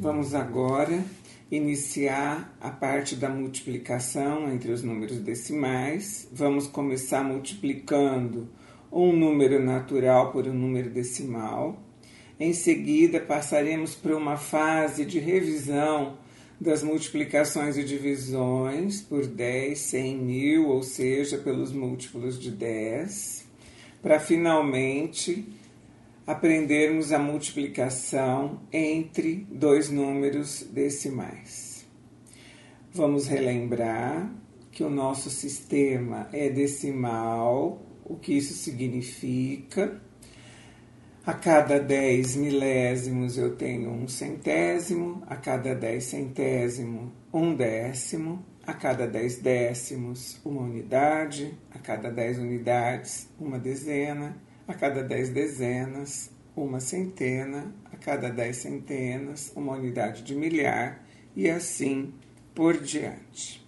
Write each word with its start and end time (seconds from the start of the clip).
Vamos 0.00 0.34
agora 0.34 1.04
iniciar 1.50 2.56
a 2.58 2.70
parte 2.70 3.14
da 3.14 3.28
multiplicação 3.28 4.50
entre 4.50 4.72
os 4.72 4.82
números 4.82 5.18
decimais. 5.18 6.26
Vamos 6.32 6.66
começar 6.66 7.22
multiplicando 7.22 8.48
um 8.90 9.12
número 9.12 9.62
natural 9.62 10.32
por 10.32 10.48
um 10.48 10.54
número 10.54 10.88
decimal. 10.88 11.82
Em 12.40 12.54
seguida, 12.54 13.20
passaremos 13.20 13.94
por 13.94 14.12
uma 14.12 14.38
fase 14.38 15.04
de 15.04 15.18
revisão 15.18 16.16
das 16.58 16.82
multiplicações 16.82 17.76
e 17.76 17.84
divisões 17.84 19.02
por 19.02 19.26
10, 19.26 19.78
100 19.78 20.16
mil, 20.16 20.68
ou 20.68 20.82
seja, 20.82 21.36
pelos 21.36 21.72
múltiplos 21.72 22.40
de 22.40 22.50
10, 22.50 23.44
para 24.00 24.18
finalmente 24.18 25.59
aprendermos 26.26 27.12
a 27.12 27.18
multiplicação 27.18 28.60
entre 28.72 29.46
dois 29.50 29.90
números 29.90 30.66
decimais. 30.72 31.86
Vamos 32.92 33.26
relembrar 33.26 34.32
que 34.70 34.82
o 34.82 34.90
nosso 34.90 35.30
sistema 35.30 36.28
é 36.32 36.48
decimal, 36.48 37.80
o 38.04 38.16
que 38.16 38.34
isso 38.34 38.54
significa. 38.54 40.00
A 41.24 41.34
cada 41.34 41.78
10 41.78 42.36
milésimos 42.36 43.36
eu 43.36 43.54
tenho 43.54 43.90
um 43.90 44.08
centésimo, 44.08 45.22
a 45.26 45.36
cada 45.36 45.74
10 45.74 46.02
centésimo, 46.02 47.12
um 47.32 47.54
décimo, 47.54 48.44
a 48.66 48.72
cada 48.72 49.06
10 49.06 49.38
décimos, 49.38 50.40
uma 50.44 50.62
unidade, 50.62 51.54
a 51.70 51.78
cada 51.78 52.10
10 52.10 52.38
unidades, 52.38 53.28
uma 53.38 53.58
dezena 53.58 54.36
a 54.70 54.74
cada 54.74 55.02
dez 55.02 55.30
dezenas, 55.30 56.30
uma 56.54 56.78
centena, 56.78 57.74
a 57.92 57.96
cada 57.96 58.30
dez 58.30 58.58
centenas, 58.58 59.52
uma 59.56 59.72
unidade 59.72 60.22
de 60.22 60.32
milhar 60.34 61.04
e 61.34 61.50
assim 61.50 62.14
por 62.54 62.78
diante. 62.78 63.66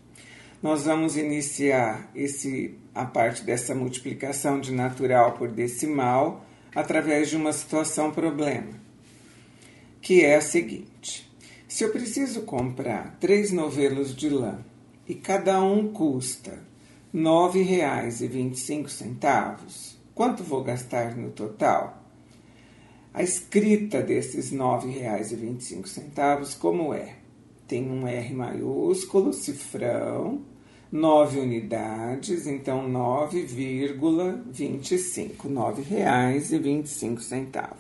Nós 0.63 0.85
vamos 0.85 1.17
iniciar 1.17 2.09
esse, 2.15 2.79
a 2.95 3.05
parte 3.05 3.43
dessa 3.43 3.75
multiplicação 3.75 4.61
de 4.61 4.71
natural 4.71 5.33
por 5.33 5.51
decimal 5.51 6.47
através 6.73 7.31
de 7.31 7.37
uma 7.37 7.53
situação 7.53 8.13
problema, 8.13 8.81
que 10.01 10.25
é 10.25 10.37
a 10.37 10.41
seguinte: 10.41 11.29
se 11.67 11.83
eu 11.83 11.91
preciso 11.91 12.43
comprar 12.43 13.17
três 13.19 13.51
novelos 13.51 14.15
de 14.15 14.29
lã 14.29 14.65
e 15.09 15.17
cada 15.17 15.61
um 15.61 15.93
custa 15.93 16.63
R$ 17.13 17.21
9,25, 17.21 20.02
Quanto 20.15 20.45
vou 20.45 20.63
gastar 20.63 21.17
no 21.17 21.31
total? 21.31 22.05
A 23.15 23.23
escrita 23.23 24.03
desses 24.03 24.51
R$ 24.51 24.59
9,25, 24.59 26.59
como 26.59 26.93
é? 26.93 27.15
Tem 27.67 27.91
um 27.91 28.07
R 28.07 28.35
maiúsculo, 28.35 29.33
cifrão, 29.33 30.43
9 30.91 31.41
unidades, 31.41 32.47
então 32.47 32.87
9,25, 32.91 34.55
R$ 34.55 34.69
9,25. 35.49 37.71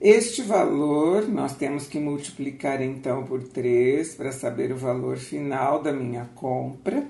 Este 0.00 0.42
valor 0.42 1.28
nós 1.28 1.56
temos 1.56 1.88
que 1.88 1.98
multiplicar 1.98 2.80
então 2.80 3.24
por 3.24 3.42
3 3.42 4.14
para 4.14 4.30
saber 4.30 4.70
o 4.70 4.76
valor 4.76 5.16
final 5.16 5.82
da 5.82 5.92
minha 5.92 6.30
compra. 6.36 7.04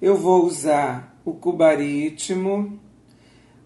Eu 0.00 0.16
vou 0.16 0.44
usar 0.44 1.16
o 1.24 1.32
cubaritmo 1.32 2.81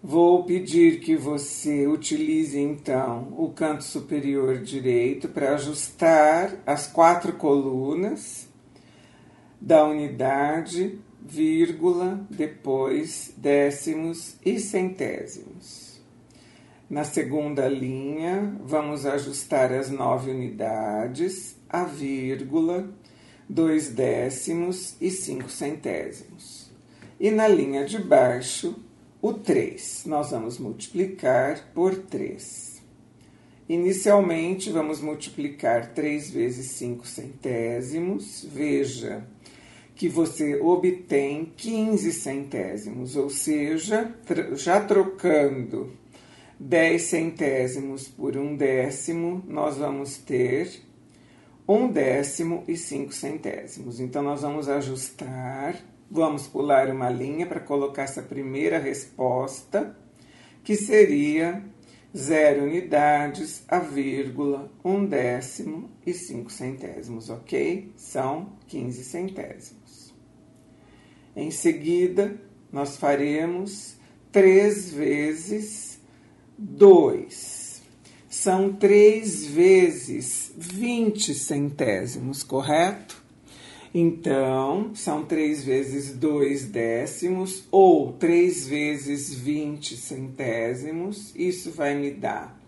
Vou 0.03 0.43
pedir 0.43 0.99
que 0.99 1.15
você 1.15 1.87
utilize 1.87 2.57
então 2.57 3.33
o 3.35 3.49
canto 3.49 3.83
superior 3.83 4.59
direito 4.59 5.27
para 5.27 5.55
ajustar 5.55 6.53
as 6.67 6.85
quatro 6.85 7.33
colunas 7.33 8.47
da 9.59 9.83
unidade, 9.83 10.99
vírgula, 11.19 12.25
depois 12.29 13.33
décimos 13.37 14.35
e 14.45 14.59
centésimos. 14.59 15.99
Na 16.87 17.03
segunda 17.03 17.67
linha, 17.67 18.55
vamos 18.63 19.03
ajustar 19.03 19.73
as 19.73 19.89
nove 19.89 20.29
unidades, 20.29 21.57
a 21.67 21.83
vírgula, 21.83 22.87
dois 23.49 23.89
décimos 23.89 24.95
e 25.01 25.09
cinco 25.09 25.49
centésimos. 25.49 26.71
E 27.19 27.31
na 27.31 27.47
linha 27.47 27.83
de 27.83 27.97
baixo, 27.97 28.75
o 29.21 29.33
3, 29.33 30.03
nós 30.05 30.31
vamos 30.31 30.59
multiplicar 30.59 31.71
por 31.73 31.95
3. 31.95 32.81
Inicialmente, 33.67 34.69
vamos 34.69 35.01
multiplicar 35.01 35.93
3 35.93 36.29
vezes 36.29 36.71
5 36.71 37.05
centésimos. 37.05 38.45
Veja 38.49 39.27
que 39.95 40.07
você 40.07 40.55
obtém 40.61 41.51
15 41.57 42.13
centésimos, 42.13 43.15
ou 43.15 43.29
seja, 43.29 44.13
já 44.53 44.79
trocando 44.79 45.91
10 46.59 47.01
centésimos 47.01 48.07
por 48.07 48.37
um 48.37 48.55
décimo, 48.55 49.43
nós 49.47 49.77
vamos 49.77 50.17
ter 50.17 50.81
um 51.67 51.91
décimo 51.91 52.63
e 52.67 52.77
5 52.77 53.11
centésimos. 53.11 53.99
Então, 53.99 54.21
nós 54.21 54.43
vamos 54.43 54.69
ajustar 54.69 55.75
Vamos 56.09 56.47
pular 56.47 56.89
uma 56.89 57.09
linha 57.09 57.45
para 57.45 57.59
colocar 57.59 58.03
essa 58.03 58.21
primeira 58.21 58.79
resposta, 58.79 59.95
que 60.63 60.75
seria 60.75 61.63
zero 62.15 62.63
unidades, 62.63 63.63
a 63.67 63.79
vírgula, 63.79 64.71
um 64.83 65.05
décimo 65.05 65.89
e 66.05 66.13
cinco 66.13 66.51
centésimos, 66.51 67.29
ok? 67.29 67.91
São 67.95 68.53
15 68.67 69.03
centésimos. 69.03 70.13
Em 71.35 71.51
seguida, 71.51 72.35
nós 72.71 72.97
faremos 72.97 73.95
3 74.31 74.91
vezes 74.91 75.99
2. 76.57 77.81
São 78.29 78.73
3 78.73 79.45
vezes 79.45 80.51
20 80.57 81.33
centésimos, 81.33 82.43
correto? 82.43 83.16
Então, 83.99 84.93
são 84.93 85.25
3 85.25 85.63
vezes 85.63 86.13
2 86.13 86.65
décimos 86.65 87.63
ou 87.71 88.13
3 88.13 88.67
vezes 88.67 89.33
20 89.33 89.97
centésimos. 89.97 91.33
Isso 91.35 91.71
vai 91.71 91.95
me 91.95 92.11
dar 92.11 92.61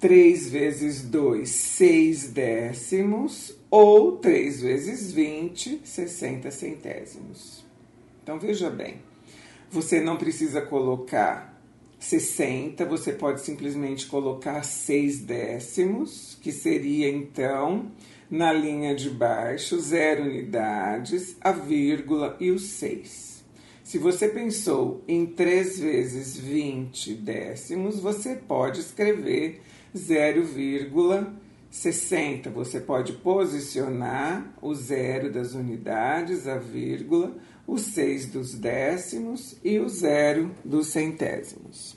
3 0.00 0.48
vezes 0.48 1.02
2, 1.02 1.46
6 1.46 2.28
décimos 2.30 3.54
ou 3.70 4.12
3 4.16 4.62
vezes 4.62 5.12
20, 5.12 5.82
60 5.84 6.50
centésimos. 6.50 7.62
Então, 8.22 8.38
veja 8.38 8.70
bem, 8.70 9.02
você 9.70 10.00
não 10.00 10.16
precisa 10.16 10.62
colocar 10.62 11.54
60, 11.98 12.82
você 12.86 13.12
pode 13.12 13.42
simplesmente 13.42 14.06
colocar 14.06 14.62
6 14.62 15.20
décimos, 15.20 16.38
que 16.40 16.50
seria 16.50 17.10
então 17.10 17.90
na 18.30 18.52
linha 18.52 18.94
de 18.94 19.10
baixo, 19.10 19.80
zero 19.80 20.22
unidades, 20.24 21.36
a 21.40 21.50
vírgula 21.52 22.36
e 22.40 22.50
o 22.50 22.58
6. 22.58 23.44
Se 23.82 23.98
você 23.98 24.28
pensou 24.28 25.04
em 25.06 25.26
3 25.26 25.78
vezes 25.78 26.34
20 26.36 27.14
décimos, 27.14 28.00
você 28.00 28.34
pode 28.34 28.80
escrever 28.80 29.60
0,60. 29.94 32.50
Você 32.50 32.80
pode 32.80 33.12
posicionar 33.12 34.52
o 34.60 34.74
zero 34.74 35.30
das 35.30 35.54
unidades, 35.54 36.48
a 36.48 36.58
vírgula, 36.58 37.36
o 37.64 37.78
6 37.78 38.26
dos 38.26 38.54
décimos 38.54 39.56
e 39.62 39.78
o 39.78 39.88
zero 39.88 40.50
dos 40.64 40.88
centésimos. 40.88 41.96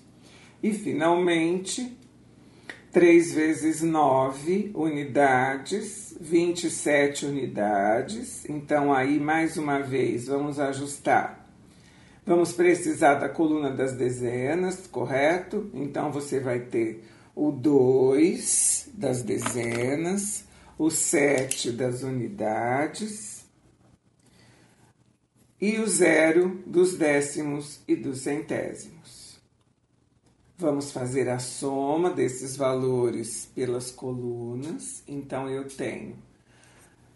E, 0.62 0.72
finalmente, 0.72 1.98
3 2.92 3.34
vezes 3.34 3.82
9 3.82 4.72
unidades, 4.74 6.16
27 6.20 7.26
unidades. 7.26 8.50
Então, 8.50 8.94
aí, 8.94 9.20
mais 9.20 9.58
uma 9.58 9.80
vez, 9.80 10.28
vamos 10.28 10.60
ajustar. 10.60 11.48
Vamos 12.26 12.52
precisar 12.52 13.16
da 13.16 13.30
coluna 13.30 13.72
das 13.72 13.94
dezenas, 13.94 14.88
correto? 14.88 15.70
Então, 15.74 16.12
você 16.12 16.40
vai 16.40 16.60
ter 16.60 17.04
o 17.36 17.52
2 17.52 18.90
das 18.94 19.22
dezenas, 19.22 20.46
o 20.78 20.90
7 20.90 21.72
das 21.72 22.04
unidades 22.04 23.40
e 25.62 25.78
o 25.78 25.88
zero 25.88 26.62
dos 26.66 26.96
décimos 26.96 27.82
e 27.88 27.96
dos 27.96 28.22
centésimos. 28.22 29.29
Vamos 30.62 30.92
fazer 30.92 31.30
a 31.30 31.40
soma 31.40 32.10
desses 32.10 32.58
valores 32.58 33.50
pelas 33.56 33.92
colunas. 33.92 35.02
Então, 35.08 35.50
eu 35.50 35.66
tenho 35.66 36.18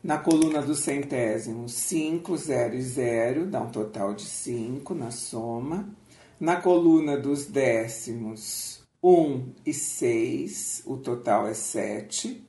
na 0.01 0.17
coluna 0.17 0.61
dos 0.61 0.79
centésimos 0.79 1.73
5, 1.73 2.37
0 2.37 2.73
e 2.73 2.81
0, 2.81 3.45
dá 3.47 3.61
um 3.61 3.69
total 3.69 4.13
de 4.13 4.23
5 4.23 4.95
na 4.95 5.11
soma. 5.11 5.93
Na 6.39 6.55
coluna 6.55 7.17
dos 7.17 7.45
décimos 7.45 8.81
1 9.03 9.55
e 9.65 9.73
6, 9.73 10.83
o 10.85 10.95
total 10.95 11.45
é 11.45 11.53
7. 11.53 12.47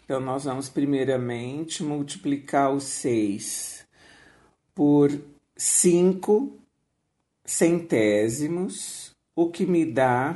Então, 0.05 0.21
nós 0.21 0.45
vamos 0.45 0.69
primeiramente 0.69 1.83
multiplicar 1.83 2.73
o 2.73 2.81
6 2.81 3.85
por 4.73 5.11
5 5.57 6.53
centésimos 7.45 9.06
o 9.37 9.51
que 9.51 9.67
me 9.67 9.85
dá 9.85 10.35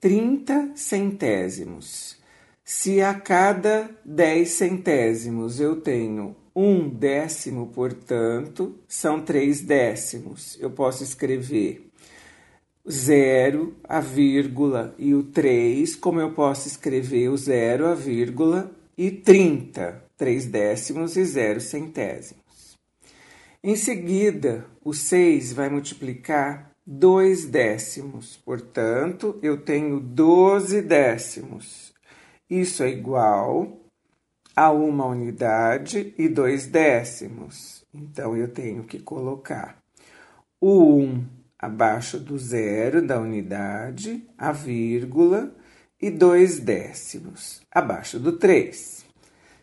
30 0.00 0.72
centésimos. 0.74 2.18
Se 2.64 3.00
a 3.00 3.14
cada 3.14 3.88
10 4.04 4.48
centésimos 4.50 5.60
eu 5.60 5.80
tenho 5.80 6.34
um 6.54 6.88
décimo, 6.88 7.68
portanto, 7.68 8.74
são 8.88 9.22
três 9.22 9.60
décimos. 9.60 10.58
Eu 10.60 10.70
posso 10.70 11.04
escrever 11.04 11.88
zero, 12.90 13.76
a 13.84 14.00
vírgula 14.00 14.94
e 14.98 15.14
o 15.14 15.22
3, 15.22 15.94
como 15.94 16.20
eu 16.20 16.32
posso 16.32 16.66
escrever 16.66 17.28
o 17.28 17.36
zero, 17.36 17.86
a 17.86 17.94
vírgula 17.94 18.70
e 18.98 19.10
30, 19.10 20.04
três 20.16 20.46
décimos 20.46 21.16
e 21.16 21.24
zero 21.24 21.60
centésimos. 21.60 22.76
Em 23.62 23.76
seguida, 23.76 24.64
o 24.84 24.94
6 24.94 25.52
vai 25.52 25.68
multiplicar 25.68 26.75
dois 26.86 27.46
décimos. 27.46 28.36
Portanto, 28.36 29.38
eu 29.42 29.58
tenho 29.58 29.98
12 29.98 30.82
décimos. 30.82 31.92
Isso 32.48 32.82
é 32.82 32.90
igual 32.90 33.80
a 34.54 34.70
uma 34.70 35.06
unidade 35.06 36.14
e 36.16 36.28
dois 36.28 36.66
décimos. 36.66 37.84
Então, 37.92 38.36
eu 38.36 38.48
tenho 38.48 38.84
que 38.84 39.00
colocar 39.00 39.82
o 40.60 40.98
1 40.98 41.02
um 41.02 41.26
abaixo 41.58 42.18
do 42.18 42.38
zero 42.38 43.04
da 43.04 43.18
unidade, 43.18 44.24
a 44.36 44.52
vírgula, 44.52 45.54
e 46.00 46.10
dois 46.10 46.60
décimos 46.60 47.62
abaixo 47.70 48.20
do 48.20 48.32
3. 48.32 49.04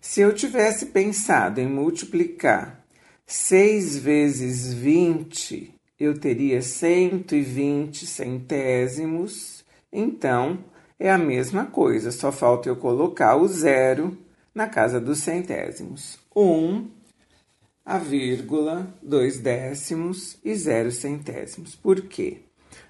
Se 0.01 0.21
eu 0.21 0.33
tivesse 0.33 0.87
pensado 0.87 1.61
em 1.61 1.67
multiplicar 1.67 2.83
6 3.25 3.97
vezes 3.97 4.73
20 4.73 5.73
eu 6.05 6.17
teria 6.17 6.61
120 6.61 8.05
centésimos, 8.05 9.63
então 9.91 10.59
é 10.99 11.11
a 11.11 11.17
mesma 11.17 11.65
coisa, 11.65 12.11
só 12.11 12.31
falta 12.31 12.69
eu 12.69 12.75
colocar 12.75 13.35
o 13.35 13.47
zero 13.47 14.17
na 14.53 14.67
casa 14.67 14.99
dos 14.99 15.19
centésimos. 15.19 16.19
1, 16.35 16.87
a 17.85 17.97
vírgula, 17.97 18.93
2 19.01 19.39
décimos 19.39 20.37
e 20.43 20.55
0 20.55 20.91
centésimos. 20.91 21.75
Por 21.75 22.01
quê? 22.01 22.41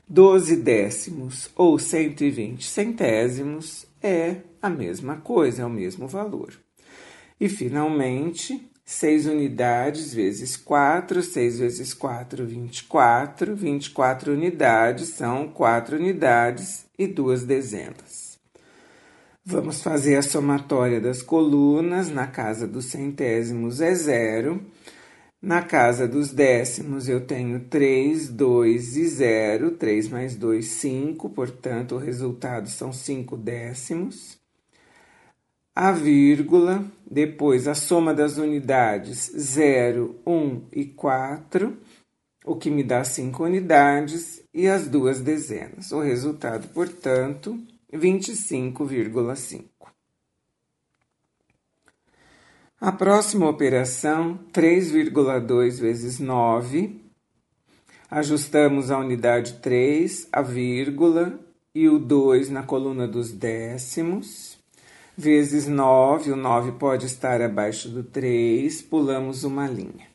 12 0.07 0.57
décimos 0.57 1.50
ou 1.56 1.80
120 1.80 2.66
centésimos 2.66 3.88
é 4.01 4.38
a 4.62 4.69
mesma 4.69 5.18
coisa, 5.18 5.63
é 5.63 5.66
o 5.66 5.69
mesmo 5.69 6.07
valor. 6.07 6.54
E 7.39 7.50
finalmente, 7.50 8.69
6 8.85 9.27
unidades 9.27 10.13
vezes 10.13 10.57
4, 10.57 11.24
6 11.24 11.59
vezes 11.59 11.94
4, 11.94 12.45
24. 12.45 13.56
24 13.56 14.33
unidades 14.33 15.09
são 15.09 15.47
4 15.47 15.95
unidades 15.95 16.85
e 16.99 17.07
duas 17.07 17.45
dezenas. 17.45 18.37
Vamos 19.45 19.81
fazer 19.81 20.18
a 20.18 20.21
somatória 20.21 20.99
das 20.99 21.21
colunas. 21.21 22.09
Na 22.09 22.28
casa 22.28 22.68
dos 22.68 22.85
centésimos 22.85 23.80
é 23.80 23.94
zero. 23.95 24.66
Na 25.42 25.61
casa 25.61 26.07
dos 26.07 26.31
décimos 26.31 27.07
eu 27.07 27.25
tenho 27.25 27.61
3, 27.61 28.30
2 28.30 28.97
e 28.97 29.07
0. 29.07 29.71
3 29.71 30.09
mais 30.09 30.35
2, 30.35 30.66
5. 30.66 31.30
Portanto, 31.30 31.95
o 31.95 31.99
resultado 31.99 32.69
são 32.69 32.92
5 32.92 33.37
décimos 33.37 34.43
a 35.75 35.92
vírgula, 35.92 36.85
depois 37.09 37.68
a 37.68 37.73
soma 37.73 38.13
das 38.13 38.37
unidades 38.37 39.31
0, 39.35 40.19
1 40.25 40.68
e 40.71 40.85
4, 40.85 41.75
o 42.45 42.56
que 42.56 42.69
me 42.69 42.83
dá 42.83 43.03
5 43.03 43.44
unidades, 43.44 44.44
e 44.53 44.68
as 44.68 44.87
duas 44.87 45.19
dezenas. 45.19 45.92
O 45.92 45.99
resultado, 45.99 46.68
portanto, 46.69 47.59
25,5. 47.92 49.63
A 52.80 52.92
próxima 52.92 53.49
operação, 53.49 54.37
3,2 54.51 55.80
vezes 55.80 56.19
9. 56.19 57.01
Ajustamos 58.11 58.92
a 58.92 58.99
unidade 58.99 59.53
3, 59.53 60.27
a 60.31 60.42
vírgula 60.42 61.39
e 61.73 61.89
o 61.89 61.97
2 61.97 62.49
na 62.49 62.61
coluna 62.61 63.07
dos 63.07 63.31
décimos 63.31 64.61
vezes 65.18 65.68
9, 65.68 66.32
o 66.32 66.36
9 66.36 66.74
pode 66.74 67.06
estar 67.06 67.42
abaixo 67.42 67.90
do 67.90 68.04
3, 68.04 68.82
pulamos 68.82 69.44
uma 69.44 69.68
linha. 69.68 70.08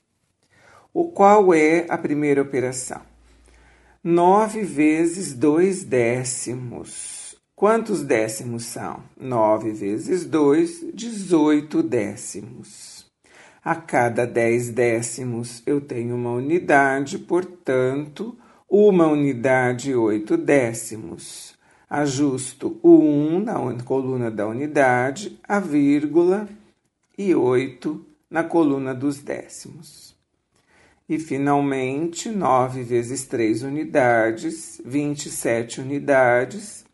O 0.93 1.11
qual 1.11 1.55
é 1.55 1.87
a 1.89 1.97
primeira 1.97 2.43
operação? 2.43 3.01
9 4.03 4.63
vezes 4.63 5.33
2 5.35 5.85
décimos. 5.85 7.37
Quantos 7.55 8.03
décimos 8.03 8.65
são? 8.65 9.03
9 9.17 9.73
vezes 9.73 10.25
2, 10.25 10.93
18 10.95 11.83
décimos. 11.83 13.07
A 13.65 13.75
cada 13.75 14.27
10 14.27 14.71
décimos 14.71 15.63
eu 15.67 15.81
tenho 15.81 16.15
uma 16.17 16.33
unidade, 16.33 17.19
portanto, 17.19 18.37
uma 18.69 19.07
unidade, 19.07 19.95
8 19.95 20.37
décimos 20.37 21.58
ajusto 21.89 22.79
o 22.83 22.99
1 22.99 23.41
na 23.41 23.83
coluna 23.83 24.31
da 24.31 24.47
unidade, 24.47 25.39
a 25.47 25.59
vírgula 25.59 26.49
e 27.17 27.35
8 27.35 28.05
na 28.31 28.45
coluna 28.45 28.95
dos 28.95 29.19
décimos. 29.19 30.15
E 31.09 31.19
finalmente, 31.19 32.29
9 32.29 32.83
vezes 32.83 33.25
3 33.25 33.63
unidades, 33.63 34.81
27 34.85 35.81
unidades. 35.81 36.87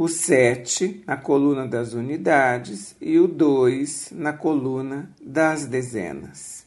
o 0.00 0.08
7 0.08 1.04
na 1.06 1.14
coluna 1.14 1.68
das 1.68 1.92
unidades 1.92 2.96
e 2.98 3.18
o 3.18 3.28
2 3.28 4.12
na 4.12 4.32
coluna 4.32 5.10
das 5.22 5.66
dezenas. 5.66 6.64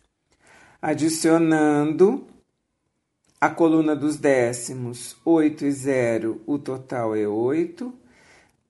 Adicionando 0.79 2.27
a 3.43 3.49
coluna 3.49 3.93
dos 3.93 4.15
décimos 4.15 5.17
8 5.25 5.65
e 5.65 5.71
0, 5.73 6.41
o 6.47 6.57
total 6.57 7.13
é 7.13 7.27
8. 7.27 7.93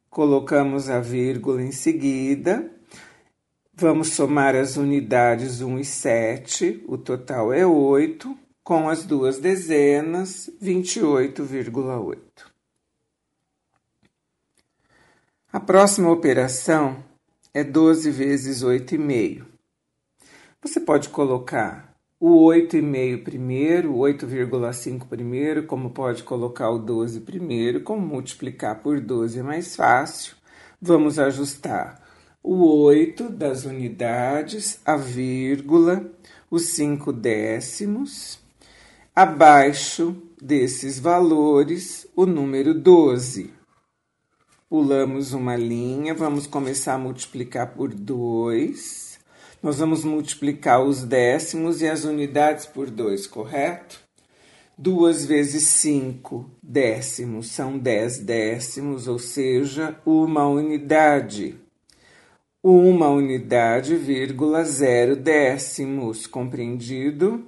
Colocamos 0.10 0.90
a 0.90 1.00
vírgula 1.00 1.62
em 1.62 1.72
seguida. 1.72 2.72
Vamos 3.72 4.14
somar 4.14 4.56
as 4.56 4.76
unidades 4.76 5.62
1 5.62 5.78
e 5.78 5.86
7, 5.86 6.86
o 6.88 6.98
total 6.98 7.54
é 7.54 7.64
8, 7.64 8.36
com 8.64 8.90
as 8.90 9.06
duas 9.06 9.38
dezenas, 9.38 10.50
28,8. 10.60 12.18
A 15.52 15.60
próxima 15.60 16.10
operação 16.10 17.04
é 17.54 17.64
12 17.64 18.10
vezes 18.10 18.64
8,5. 18.64 19.46
Você 20.64 20.80
pode 20.80 21.10
colocar 21.10 21.93
o 22.26 22.46
8,5 22.46 23.22
primeiro, 23.22 23.96
o 23.96 24.00
8,5 24.00 25.08
primeiro, 25.10 25.64
como 25.64 25.90
pode 25.90 26.24
colocar 26.24 26.70
o 26.70 26.80
12 26.80 27.20
primeiro, 27.20 27.82
como 27.82 28.00
multiplicar 28.00 28.80
por 28.80 29.02
12 29.02 29.40
é 29.40 29.44
mais 29.44 29.76
fácil. 29.76 30.34
Vamos 30.82 31.20
ajustar 31.20 32.02
o 32.42 32.84
8 32.84 33.28
das 33.28 33.66
unidades, 33.66 34.80
a 34.86 34.96
vírgula, 34.96 36.10
os 36.50 36.68
5 36.68 37.12
décimos. 37.12 38.40
Abaixo 39.14 40.16
desses 40.42 40.98
valores, 40.98 42.08
o 42.16 42.26
número 42.26 42.74
12. 42.74 43.54
Pulamos 44.70 45.34
uma 45.34 45.58
linha, 45.58 46.14
vamos 46.14 46.48
começar 46.48 46.94
a 46.94 46.98
multiplicar 46.98 47.74
por 47.74 47.94
2 47.94 49.13
nós 49.64 49.80
vamos 49.80 50.04
multiplicar 50.04 50.84
os 50.84 51.04
décimos 51.04 51.82
e 51.82 51.88
as 51.88 52.04
unidades 52.04 52.66
por 52.66 52.90
2, 52.90 53.26
correto? 53.28 53.98
2 54.78 55.26
vezes 55.26 55.64
5 55.68 56.52
décimos 56.62 57.48
são 57.48 57.78
10 57.78 58.20
décimos, 58.20 59.08
ou 59.08 59.18
seja, 59.18 59.98
uma 60.06 60.46
unidade. 60.46 61.56
Uma 62.62 63.08
unidade, 63.08 63.96
vírgula, 63.96 64.66
zero 64.66 65.16
décimos, 65.16 66.28
compreendido? 66.28 67.46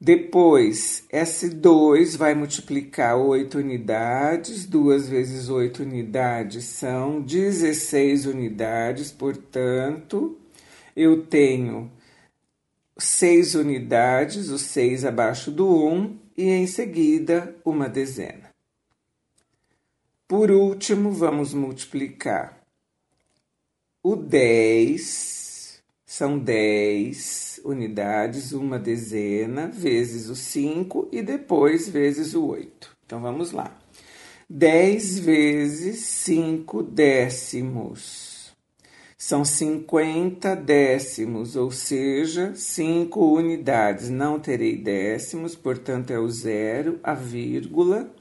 Depois, 0.00 1.04
S2 1.12 2.16
vai 2.16 2.34
multiplicar 2.34 3.16
8 3.16 3.58
unidades, 3.58 4.66
2 4.66 5.08
vezes 5.08 5.48
8 5.48 5.82
unidades 5.82 6.64
são 6.64 7.20
16 7.20 8.26
unidades, 8.26 9.10
portanto, 9.10 10.38
eu 10.96 11.26
tenho 11.26 11.90
seis 12.98 13.54
unidades, 13.54 14.48
o 14.48 14.58
seis 14.58 15.04
abaixo 15.04 15.50
do 15.50 15.86
um, 15.86 16.18
e 16.36 16.48
em 16.48 16.66
seguida 16.66 17.54
uma 17.64 17.88
dezena. 17.88 18.50
Por 20.26 20.50
último, 20.50 21.12
vamos 21.12 21.52
multiplicar 21.52 22.62
o 24.02 24.16
10, 24.16 25.82
são 26.04 26.38
10 26.38 27.60
unidades, 27.64 28.52
uma 28.52 28.78
dezena, 28.78 29.68
vezes 29.68 30.28
o 30.28 30.34
5 30.34 31.08
e 31.12 31.22
depois 31.22 31.88
vezes 31.88 32.34
o 32.34 32.46
8. 32.46 32.96
Então 33.06 33.20
vamos 33.20 33.52
lá. 33.52 33.78
10 34.48 35.20
vezes 35.20 36.00
5 36.00 36.82
décimos 36.82 38.31
são 39.24 39.44
50 39.44 40.56
décimos, 40.56 41.54
ou 41.54 41.70
seja, 41.70 42.52
5 42.56 43.24
unidades. 43.34 44.10
Não 44.10 44.40
terei 44.40 44.76
décimos, 44.76 45.54
portanto 45.54 46.10
é 46.10 46.18
o 46.18 46.28
zero, 46.28 46.98
a 47.04 47.14
vírgula, 47.14 48.12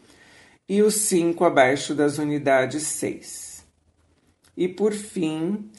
e 0.70 0.84
o 0.84 0.91
5 0.91 1.43
abaixo 1.43 1.96
das 1.96 2.20
unidades 2.20 2.84
6. 2.84 3.65
E 4.55 4.67
por 4.67 4.93
fim, 4.93 5.72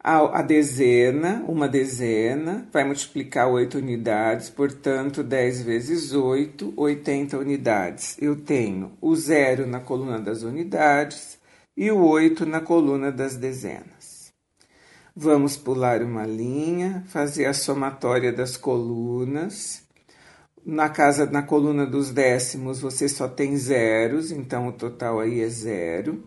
a, 0.00 0.40
a, 0.40 0.42
dezena, 0.42 1.44
uma 1.46 1.68
dezena, 1.68 2.66
vai 2.72 2.82
multiplicar 2.82 3.48
8 3.48 3.78
unidades, 3.78 4.50
portanto, 4.50 5.22
10 5.22 5.62
vezes 5.62 6.12
8, 6.12 6.74
80 6.76 7.38
unidades. 7.38 8.16
Eu 8.20 8.34
tenho 8.34 8.98
o 9.00 9.14
zero 9.14 9.64
na 9.64 9.78
coluna 9.78 10.18
das 10.18 10.42
unidades 10.42 11.38
e 11.76 11.88
o 11.88 12.04
8 12.04 12.44
na 12.44 12.60
coluna 12.60 13.12
das 13.12 13.36
dezenas. 13.36 13.95
Vamos 15.18 15.56
pular 15.56 16.02
uma 16.02 16.26
linha, 16.26 17.02
fazer 17.08 17.46
a 17.46 17.54
somatória 17.54 18.30
das 18.30 18.58
colunas. 18.58 19.82
Na 20.62 20.90
casa, 20.90 21.24
na 21.24 21.42
coluna 21.42 21.86
dos 21.86 22.10
décimos, 22.10 22.80
você 22.80 23.08
só 23.08 23.26
tem 23.26 23.56
zeros, 23.56 24.30
então 24.30 24.68
o 24.68 24.72
total 24.72 25.18
aí 25.20 25.40
é 25.40 25.48
zero. 25.48 26.22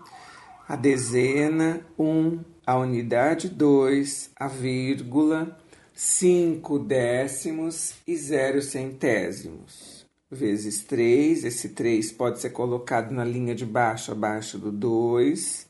a 0.67 0.75
dezena, 0.75 1.85
1, 1.99 2.39
a 2.65 2.77
unidade 2.77 3.49
2, 3.49 4.31
a 4.35 4.47
vírgula, 4.47 5.60
5 6.03 6.79
décimos 6.79 7.93
e 8.07 8.17
0 8.17 8.59
centésimos. 8.63 10.03
Vezes 10.31 10.83
3, 10.83 11.43
esse 11.43 11.69
3 11.69 12.11
pode 12.13 12.39
ser 12.41 12.49
colocado 12.49 13.11
na 13.11 13.23
linha 13.23 13.53
de 13.53 13.67
baixo 13.67 14.11
abaixo 14.11 14.57
do 14.57 14.71
2. 14.71 15.67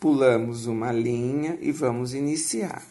Pulamos 0.00 0.64
uma 0.64 0.90
linha 0.90 1.58
e 1.60 1.70
vamos 1.70 2.14
iniciar. 2.14 2.82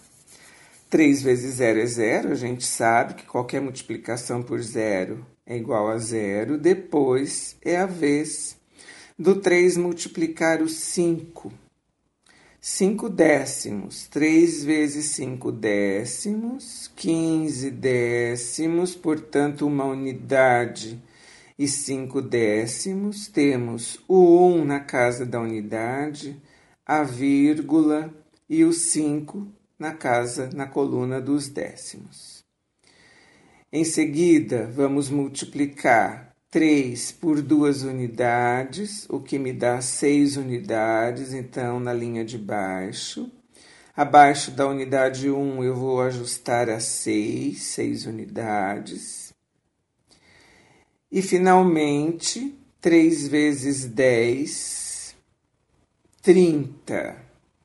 3 0.88 1.24
vezes 1.24 1.56
0 1.56 1.80
é 1.80 1.86
0, 1.88 2.32
a 2.32 2.36
gente 2.36 2.64
sabe 2.64 3.16
que 3.16 3.26
qualquer 3.26 3.60
multiplicação 3.60 4.44
por 4.44 4.62
0 4.62 5.26
é 5.48 5.58
igual 5.58 5.90
a 5.90 5.98
zero. 5.98 6.60
Depois 6.60 7.58
é 7.64 7.76
a 7.76 7.88
vez 7.88 8.56
do 9.18 9.42
3 9.42 9.78
multiplicar 9.78 10.62
o 10.62 10.70
5. 10.70 11.63
5 12.66 13.10
décimos, 13.10 14.08
3 14.08 14.64
vezes 14.64 15.08
5 15.08 15.52
décimos, 15.52 16.90
15 16.96 17.70
décimos, 17.70 18.96
portanto, 18.96 19.68
uma 19.68 19.84
unidade 19.84 20.98
e 21.60 21.68
5 21.68 22.22
décimos, 22.22 23.28
temos 23.28 24.00
o 24.08 24.48
1 24.48 24.64
na 24.64 24.80
casa 24.80 25.26
da 25.26 25.42
unidade, 25.42 26.42
a 26.86 27.04
vírgula 27.04 28.14
e 28.50 28.64
o 28.64 28.72
5 28.72 29.46
na 29.78 29.94
casa, 29.94 30.50
na 30.54 30.66
coluna 30.66 31.20
dos 31.20 31.50
décimos. 31.50 32.46
Em 33.74 33.84
seguida, 33.84 34.72
vamos 34.74 35.10
multiplicar 35.10 36.33
3 36.54 37.12
por 37.14 37.42
duas 37.42 37.82
unidades, 37.82 39.08
o 39.10 39.20
que 39.20 39.40
me 39.40 39.52
dá 39.52 39.82
6 39.82 40.38
unidades, 40.38 41.34
então 41.34 41.80
na 41.80 41.92
linha 41.92 42.24
de 42.24 42.38
baixo. 42.38 43.32
Abaixo 43.98 44.52
da 44.52 44.68
unidade 44.68 45.32
1 45.32 45.64
eu 45.64 45.76
vou 45.76 46.00
ajustar 46.00 46.70
a 46.70 46.80
6, 46.80 47.60
6 47.60 48.06
unidades. 48.06 49.34
E 51.12 51.24
finalmente, 51.24 52.56
3 52.80 53.28
vezes 53.30 53.86
10, 53.86 55.16
30. 56.22 57.16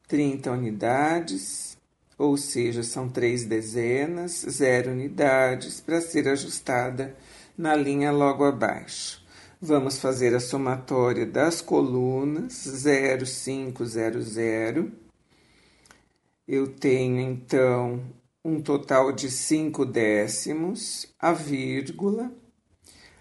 30 0.07 0.51
unidades, 0.51 1.77
ou 2.17 2.39
seja, 2.39 2.83
são 2.83 3.07
três 3.07 3.45
dezenas, 3.45 4.47
zero 4.49 4.93
unidades 4.93 5.79
para 5.79 6.01
ser 6.01 6.27
ajustada 6.27 7.15
na 7.59 7.75
linha 7.75 8.13
logo 8.13 8.45
abaixo. 8.45 9.27
Vamos 9.61 9.99
fazer 9.99 10.33
a 10.37 10.39
somatória 10.39 11.27
das 11.27 11.61
colunas 11.61 12.53
0, 12.53 13.27
5, 13.27 13.85
0, 13.85 14.23
0. 14.23 14.93
Eu 16.47 16.69
tenho 16.69 17.21
então 17.21 18.01
um 18.45 18.63
total 18.63 19.11
de 19.11 19.29
5 19.29 19.85
décimos, 19.85 21.13
a 21.19 21.33
vírgula, 21.33 22.33